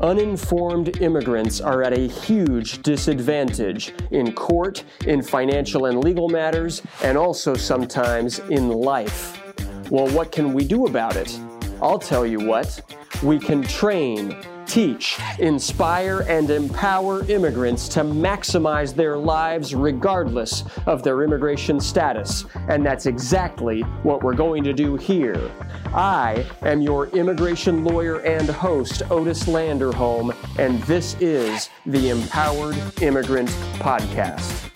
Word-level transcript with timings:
uninformed 0.00 1.00
immigrants 1.02 1.60
are 1.60 1.82
at 1.82 1.92
a 1.92 2.08
huge 2.08 2.82
disadvantage 2.82 3.92
in 4.10 4.32
court, 4.32 4.84
in 5.06 5.22
financial 5.22 5.86
and 5.86 6.02
legal 6.02 6.28
matters, 6.28 6.82
and 7.02 7.18
also 7.18 7.54
sometimes 7.54 8.38
in 8.50 8.68
life. 8.68 9.42
Well, 9.90 10.08
what 10.08 10.32
can 10.32 10.52
we 10.52 10.64
do 10.64 10.86
about 10.86 11.16
it? 11.16 11.38
I'll 11.80 11.98
tell 11.98 12.26
you 12.26 12.40
what. 12.40 12.80
We 13.22 13.38
can 13.38 13.62
train, 13.62 14.36
teach, 14.68 15.18
inspire, 15.38 16.20
and 16.28 16.50
empower 16.50 17.24
immigrants 17.30 17.88
to 17.88 18.00
maximize 18.00 18.94
their 18.94 19.16
lives 19.16 19.74
regardless 19.74 20.62
of 20.86 21.02
their 21.02 21.22
immigration 21.22 21.80
status. 21.80 22.44
And 22.68 22.84
that's 22.84 23.06
exactly 23.06 23.80
what 24.02 24.22
we're 24.22 24.34
going 24.34 24.62
to 24.64 24.74
do 24.74 24.96
here. 24.96 25.50
I 25.86 26.46
am 26.62 26.82
your 26.82 27.06
immigration 27.08 27.82
lawyer 27.82 28.20
and 28.20 28.46
host, 28.46 29.02
Otis 29.10 29.44
Landerholm, 29.44 30.36
and 30.58 30.82
this 30.82 31.16
is 31.18 31.70
the 31.86 32.10
Empowered 32.10 32.76
Immigrant 33.00 33.48
Podcast. 33.78 34.66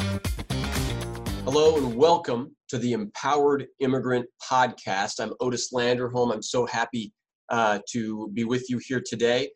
Hello 1.45 1.77
and 1.77 1.95
welcome 1.95 2.56
to 2.69 2.79
the 2.79 2.95
Empowered 2.95 3.67
Immigrant 3.81 4.25
Podcast. 4.43 5.20
I'm 5.20 5.34
Otis 5.41 5.70
Landerholm. 5.70 6.33
I'm 6.33 6.43
so 6.43 6.65
happy 6.65 7.12
uh, 7.51 7.81
to 7.91 8.31
be 8.33 8.45
with 8.45 8.70
you 8.70 8.81
here 8.87 9.03
today. 9.05 9.51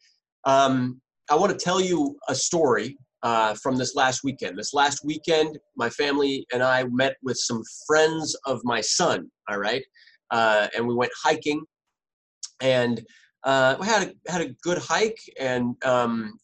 Um, 0.46 1.00
I 1.28 1.34
want 1.34 1.52
to 1.52 1.62
tell 1.62 1.80
you 1.80 2.16
a 2.28 2.34
story 2.34 2.96
uh, 3.24 3.55
from 3.55 3.77
this 3.77 3.96
last 3.96 4.23
weekend. 4.23 4.56
This 4.56 4.72
last 4.72 5.05
weekend, 5.05 5.59
my 5.77 5.91
family 5.91 6.46
and 6.52 6.62
I 6.62 6.84
met 6.84 7.16
with 7.22 7.36
some 7.36 7.62
friends 7.86 8.36
of 8.46 8.60
my 8.62 8.80
son. 8.80 9.28
All 9.48 9.59
right, 9.59 9.82
uh, 10.30 10.69
and 10.74 10.86
we 10.86 10.95
went 10.95 11.12
hiking, 11.22 11.64
and 12.60 13.02
uh, 13.45 13.77
we 13.80 13.86
had 13.86 14.09
a, 14.09 14.30
had 14.30 14.41
a 14.41 14.55
good 14.62 14.78
hike, 14.78 15.19
and 15.38 15.74
um, 15.84 16.38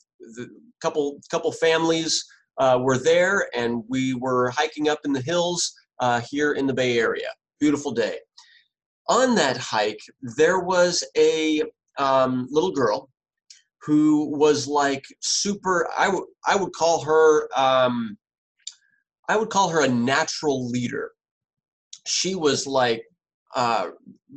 couple 0.82 1.20
couple 1.30 1.52
families 1.52 2.24
uh, 2.58 2.78
were 2.82 2.98
there, 2.98 3.48
and 3.54 3.84
we 3.88 4.14
were 4.14 4.50
hiking 4.50 4.88
up 4.88 4.98
in 5.04 5.12
the 5.12 5.22
hills 5.22 5.72
uh, 6.00 6.20
here 6.28 6.54
in 6.54 6.66
the 6.66 6.74
Bay 6.74 6.98
Area. 6.98 7.28
Beautiful 7.60 7.92
day. 7.92 8.18
On 9.08 9.36
that 9.36 9.56
hike, 9.56 10.00
there 10.36 10.58
was 10.60 11.04
a 11.16 11.62
um, 11.98 12.48
little 12.50 12.72
girl 12.72 13.11
who 13.82 14.26
was 14.36 14.66
like 14.66 15.04
super 15.20 15.88
I 15.96 16.08
would 16.08 16.24
I 16.46 16.56
would 16.56 16.72
call 16.72 17.04
her 17.04 17.48
um, 17.56 18.16
I 19.28 19.36
would 19.36 19.50
call 19.50 19.68
her 19.70 19.84
a 19.84 19.88
natural 19.88 20.68
leader. 20.68 21.12
She 22.06 22.34
was 22.34 22.66
like 22.66 23.02
uh, 23.54 23.88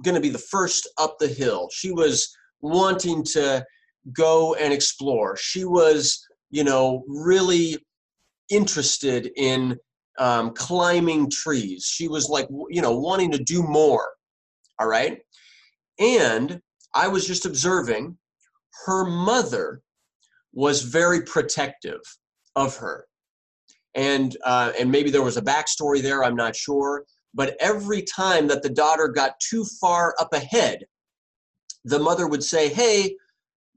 going 0.04 0.16
to 0.16 0.22
be 0.22 0.30
the 0.30 0.38
first 0.38 0.90
up 0.98 1.18
the 1.20 1.28
hill. 1.28 1.70
She 1.74 1.92
was 1.92 2.36
wanting 2.62 3.24
to 3.34 3.66
go 4.14 4.56
and 4.56 4.74
explore. 4.74 5.38
She 5.38 5.66
was, 5.66 6.26
you 6.52 6.64
know, 6.64 7.04
really 7.08 7.78
interested 8.50 9.32
in 9.36 9.78
um, 10.20 10.54
climbing 10.54 11.30
trees. 11.30 11.86
She 11.86 12.08
was 12.08 12.30
like, 12.30 12.48
you 12.70 12.82
know, 12.82 12.98
wanting 12.98 13.32
to 13.32 13.44
do 13.44 13.64
more. 13.64 14.10
All 14.80 14.88
right. 14.88 15.20
And 16.00 16.60
I 16.94 17.08
was 17.08 17.26
just 17.26 17.46
observing 17.46 18.18
her 18.86 19.06
mother 19.06 19.82
was 20.54 20.82
very 20.82 21.22
protective 21.22 22.02
of 22.56 22.78
her. 22.78 23.06
And, 23.96 24.36
uh, 24.44 24.74
and 24.80 24.92
maybe 24.92 25.10
there 25.10 25.22
was 25.22 25.38
a 25.38 25.42
backstory 25.42 26.02
there, 26.02 26.24
I'm 26.24 26.36
not 26.36 26.56
sure. 26.56 27.06
But 27.34 27.56
every 27.60 28.02
time 28.02 28.48
that 28.48 28.64
the 28.64 28.70
daughter 28.70 29.08
got 29.08 29.40
too 29.40 29.66
far 29.82 30.16
up 30.20 30.34
ahead, 30.34 30.86
the 31.84 32.00
mother 32.00 32.28
would 32.28 32.44
say, 32.44 32.70
Hey, 32.70 33.16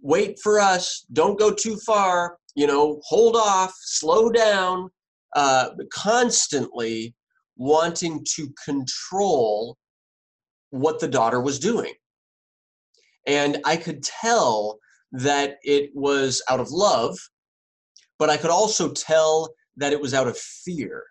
wait 0.01 0.39
for 0.43 0.61
us, 0.61 1.05
don't 1.13 1.39
go 1.39 1.53
too 1.53 1.77
far, 1.77 2.39
you 2.55 2.67
know, 2.67 3.01
hold 3.05 3.37
off, 3.37 3.75
slow 3.81 4.31
down, 4.31 4.89
uh, 5.35 5.71
constantly 5.93 7.15
wanting 7.57 8.25
to 8.37 8.49
control 8.65 9.77
what 10.71 11.01
the 11.01 11.09
daughter 11.09 11.41
was 11.41 11.59
doing. 11.59 11.93
And 13.27 13.59
I 13.65 13.77
could 13.77 14.03
tell 14.03 14.79
that 15.13 15.57
it 15.63 15.91
was 15.95 16.43
out 16.51 16.61
of 16.61 16.71
love, 16.71 17.17
but 18.19 18.31
I 18.31 18.37
could 18.37 18.51
also 18.51 18.93
tell 18.93 19.49
that 19.77 19.93
it 19.93 20.01
was 20.01 20.15
out 20.15 20.27
of 20.27 20.37
fear. 20.37 21.05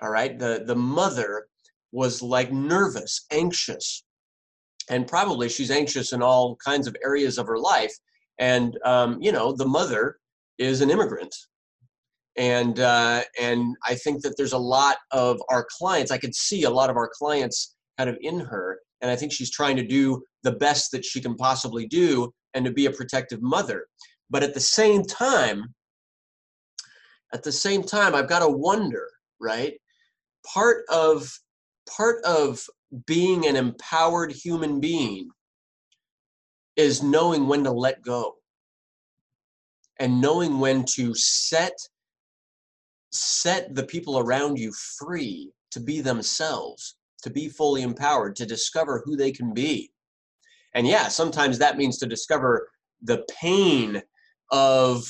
All 0.00 0.10
right. 0.10 0.38
The, 0.38 0.64
the 0.66 0.76
mother 0.76 1.46
was 1.92 2.22
like 2.22 2.52
nervous, 2.52 3.24
anxious, 3.30 4.04
and 4.90 5.06
probably 5.06 5.48
she's 5.48 5.70
anxious 5.70 6.12
in 6.12 6.22
all 6.22 6.56
kinds 6.64 6.86
of 6.86 6.96
areas 7.04 7.38
of 7.38 7.46
her 7.46 7.58
life. 7.58 7.92
And, 8.38 8.76
um, 8.84 9.18
you 9.20 9.32
know, 9.32 9.52
the 9.52 9.66
mother 9.66 10.16
is 10.58 10.80
an 10.80 10.90
immigrant. 10.90 11.34
And, 12.36 12.80
uh, 12.80 13.22
and 13.40 13.76
I 13.86 13.94
think 13.94 14.22
that 14.22 14.36
there's 14.36 14.54
a 14.54 14.58
lot 14.58 14.96
of 15.10 15.40
our 15.50 15.66
clients, 15.78 16.10
I 16.10 16.18
could 16.18 16.34
see 16.34 16.64
a 16.64 16.70
lot 16.70 16.90
of 16.90 16.96
our 16.96 17.10
clients 17.12 17.76
kind 17.98 18.08
of 18.08 18.16
in 18.20 18.40
her. 18.40 18.80
And 19.00 19.10
I 19.10 19.16
think 19.16 19.32
she's 19.32 19.50
trying 19.50 19.76
to 19.76 19.86
do 19.86 20.22
the 20.42 20.52
best 20.52 20.90
that 20.92 21.04
she 21.04 21.20
can 21.20 21.34
possibly 21.34 21.86
do 21.86 22.32
and 22.54 22.64
to 22.64 22.72
be 22.72 22.86
a 22.86 22.90
protective 22.90 23.42
mother. 23.42 23.86
But 24.30 24.42
at 24.42 24.54
the 24.54 24.60
same 24.60 25.04
time, 25.04 25.74
at 27.32 27.42
the 27.42 27.52
same 27.52 27.82
time, 27.82 28.14
I've 28.14 28.28
got 28.28 28.40
to 28.40 28.48
wonder, 28.48 29.08
right? 29.40 29.74
Part 30.52 30.84
of 30.88 31.30
part 31.96 32.22
of 32.24 32.64
being 33.06 33.46
an 33.46 33.56
empowered 33.56 34.32
human 34.32 34.80
being 34.80 35.28
is 36.76 37.02
knowing 37.02 37.48
when 37.48 37.64
to 37.64 37.70
let 37.70 38.02
go 38.02 38.34
and 39.98 40.20
knowing 40.20 40.58
when 40.58 40.84
to 40.96 41.14
set 41.14 41.76
set 43.10 43.74
the 43.74 43.84
people 43.84 44.18
around 44.18 44.58
you 44.58 44.72
free 44.98 45.52
to 45.70 45.80
be 45.80 46.00
themselves 46.00 46.96
to 47.22 47.30
be 47.30 47.48
fully 47.48 47.82
empowered 47.82 48.34
to 48.34 48.46
discover 48.46 49.02
who 49.04 49.16
they 49.16 49.30
can 49.30 49.52
be 49.52 49.91
and 50.74 50.86
yeah 50.86 51.08
sometimes 51.08 51.58
that 51.58 51.76
means 51.76 51.98
to 51.98 52.06
discover 52.06 52.68
the 53.02 53.24
pain 53.40 54.02
of 54.50 55.04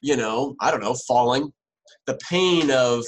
you 0.00 0.16
know 0.16 0.54
i 0.60 0.70
don't 0.70 0.82
know 0.82 0.96
falling 1.06 1.52
the 2.06 2.18
pain 2.28 2.70
of 2.70 3.04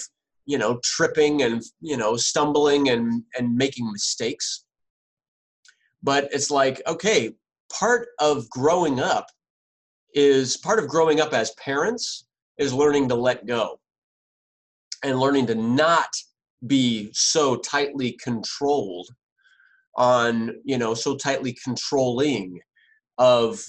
you 0.47 0.59
know 0.59 0.79
tripping 0.83 1.43
and 1.43 1.63
you 1.81 1.97
know 1.97 2.17
stumbling 2.17 2.89
and 2.91 3.23
and 3.39 3.55
making 3.55 3.91
mistakes. 3.93 4.65
But 6.03 6.29
it's 6.33 6.51
like 6.51 6.83
okay 6.87 7.33
part 7.73 8.09
of 8.19 8.49
growing 8.51 8.99
up 9.01 9.27
is 10.15 10.57
part 10.57 10.81
of 10.81 10.89
growing 10.89 11.21
up 11.21 11.33
as 11.33 11.53
parents 11.53 12.27
is 12.59 12.75
learning 12.75 13.09
to 13.09 13.15
let 13.15 13.47
go 13.47 13.79
and 15.05 15.21
learning 15.21 15.47
to 15.47 15.55
not 15.55 16.09
be 16.67 17.11
so 17.13 17.57
tightly 17.57 18.19
controlled 18.23 19.07
on 19.97 20.53
you 20.65 20.79
know 20.79 20.95
so 20.95 21.17
tightly 21.17 21.57
controlling 21.65 22.61
of 23.19 23.65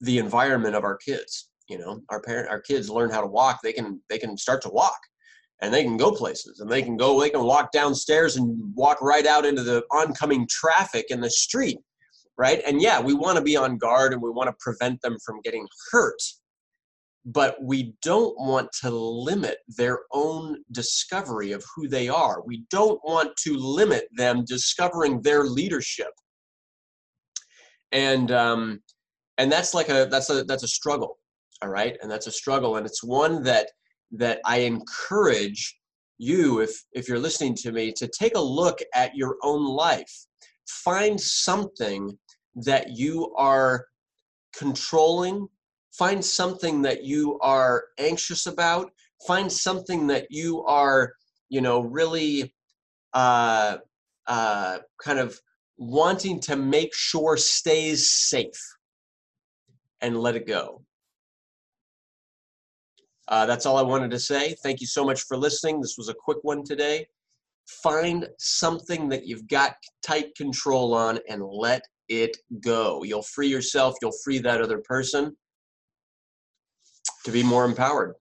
the 0.00 0.18
environment 0.18 0.74
of 0.74 0.84
our 0.84 0.96
kids 0.96 1.50
you 1.70 1.78
know? 1.78 2.02
Our 2.10 2.20
parent 2.20 2.50
our 2.50 2.60
kids 2.60 2.90
learn 2.90 3.10
how 3.10 3.22
to 3.22 3.26
walk 3.26 3.60
they 3.62 3.72
can 3.72 4.00
they 4.10 4.18
can 4.18 4.36
start 4.36 4.60
to 4.62 4.68
walk 4.68 4.98
and 5.62 5.72
they 5.72 5.84
can 5.84 5.96
go 5.96 6.10
places 6.10 6.60
and 6.60 6.68
they 6.68 6.82
can 6.82 6.96
go 6.96 7.18
they 7.18 7.30
can 7.30 7.44
walk 7.44 7.70
downstairs 7.72 8.36
and 8.36 8.58
walk 8.74 9.00
right 9.00 9.26
out 9.26 9.46
into 9.46 9.62
the 9.62 9.84
oncoming 9.92 10.46
traffic 10.50 11.06
in 11.08 11.20
the 11.20 11.30
street 11.30 11.78
right? 12.36 12.60
And 12.66 12.82
yeah 12.82 13.00
we 13.00 13.14
want 13.14 13.38
to 13.38 13.44
be 13.44 13.56
on 13.56 13.78
guard 13.78 14.12
and 14.12 14.20
we 14.20 14.30
want 14.30 14.48
to 14.48 14.56
prevent 14.58 15.00
them 15.00 15.16
from 15.24 15.40
getting 15.42 15.66
hurt 15.92 16.20
but 17.24 17.62
we 17.62 17.94
don't 18.02 18.34
want 18.38 18.68
to 18.80 18.90
limit 18.90 19.58
their 19.68 20.00
own 20.12 20.56
discovery 20.72 21.52
of 21.52 21.64
who 21.74 21.86
they 21.88 22.08
are. 22.08 22.42
We 22.46 22.64
don't 22.70 23.00
want 23.04 23.36
to 23.44 23.56
limit 23.56 24.08
them 24.12 24.44
discovering 24.44 25.20
their 25.20 25.44
leadership. 25.44 26.12
And 27.92 28.30
um, 28.30 28.80
and 29.38 29.50
that's 29.50 29.74
like 29.74 29.88
a 29.88 30.06
that's 30.10 30.30
a 30.30 30.44
that's 30.44 30.62
a 30.62 30.68
struggle, 30.68 31.18
all 31.62 31.68
right. 31.68 31.96
And 32.00 32.10
that's 32.10 32.26
a 32.26 32.32
struggle, 32.32 32.76
and 32.76 32.86
it's 32.86 33.02
one 33.02 33.42
that 33.42 33.68
that 34.12 34.40
I 34.44 34.58
encourage 34.58 35.76
you, 36.18 36.60
if 36.60 36.70
if 36.92 37.08
you're 37.08 37.18
listening 37.18 37.54
to 37.56 37.72
me, 37.72 37.92
to 37.92 38.08
take 38.08 38.36
a 38.36 38.40
look 38.40 38.78
at 38.94 39.16
your 39.16 39.36
own 39.42 39.66
life. 39.66 40.12
Find 40.68 41.20
something 41.20 42.16
that 42.54 42.90
you 42.96 43.34
are 43.36 43.86
controlling 44.56 45.48
find 45.92 46.24
something 46.24 46.82
that 46.82 47.04
you 47.04 47.38
are 47.40 47.84
anxious 47.98 48.46
about. 48.46 48.90
Find 49.26 49.50
something 49.50 50.06
that 50.08 50.26
you 50.30 50.64
are 50.64 51.12
you 51.48 51.60
know 51.60 51.80
really 51.80 52.54
uh, 53.12 53.78
uh, 54.26 54.78
kind 55.02 55.18
of 55.18 55.38
wanting 55.76 56.40
to 56.40 56.56
make 56.56 56.94
sure 56.94 57.36
stays 57.36 58.10
safe 58.10 58.60
and 60.00 60.20
let 60.20 60.36
it 60.36 60.46
go. 60.46 60.82
Uh, 63.28 63.46
that's 63.46 63.64
all 63.64 63.76
i 63.76 63.82
wanted 63.82 64.10
to 64.10 64.18
say. 64.18 64.56
Thank 64.62 64.80
you 64.80 64.86
so 64.86 65.04
much 65.04 65.22
for 65.22 65.36
listening. 65.36 65.80
This 65.80 65.96
was 65.96 66.08
a 66.08 66.14
quick 66.14 66.38
one 66.42 66.64
today. 66.64 67.06
Find 67.82 68.26
something 68.38 69.08
that 69.10 69.26
you've 69.26 69.46
got 69.46 69.74
tight 70.02 70.34
control 70.34 70.94
on 70.94 71.20
and 71.28 71.44
let 71.44 71.82
it 72.08 72.36
go. 72.60 73.04
You'll 73.04 73.22
free 73.22 73.46
yourself. 73.46 73.94
You'll 74.02 74.18
free 74.24 74.38
that 74.40 74.60
other 74.60 74.78
person 74.78 75.36
to 77.24 77.30
be 77.30 77.42
more 77.42 77.64
empowered. 77.64 78.14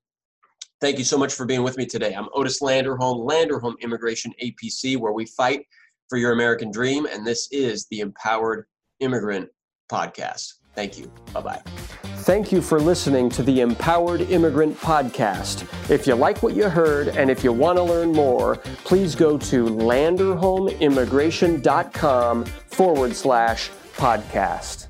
Thank 0.82 0.98
you 0.98 1.04
so 1.04 1.18
much 1.18 1.34
for 1.34 1.46
being 1.46 1.64
with 1.64 1.78
me 1.78 1.86
today. 1.86 2.14
I'm 2.14 2.30
Otis 2.34 2.62
Landerholm, 2.62 3.28
Landerholm 3.28 3.78
Immigration 3.82 4.32
APC, 4.42 4.96
where 4.98 5.12
we 5.12 5.26
fight 5.26 5.66
for 6.08 6.18
your 6.18 6.32
American 6.32 6.72
dream. 6.72 7.06
And 7.06 7.28
this 7.28 7.50
is 7.52 7.86
the 7.92 8.00
Empowered 8.00 8.66
Immigrant 9.00 9.50
Podcast. 9.92 10.54
Thank 10.76 10.98
you. 10.98 11.12
Bye 11.34 11.42
bye. 11.42 11.62
Thank 12.20 12.52
you 12.52 12.62
for 12.62 12.80
listening 12.80 13.30
to 13.32 13.42
the 13.44 13.62
Empowered 13.62 14.22
Immigrant 14.22 14.80
Podcast. 14.80 15.66
If 15.90 16.06
you 16.06 16.14
like 16.16 16.44
what 16.44 16.56
you 16.56 16.70
heard 16.70 17.08
and 17.10 17.32
if 17.32 17.44
you 17.44 17.52
want 17.52 17.78
to 17.78 17.84
learn 17.84 18.12
more, 18.12 18.58
please 18.86 19.16
go 19.16 19.38
to 19.38 19.66
landerholmimmigration.com 19.66 22.46
forward 22.46 23.16
slash 23.16 23.70
podcast. 23.96 24.89